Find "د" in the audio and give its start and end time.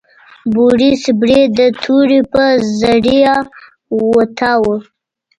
1.59-1.61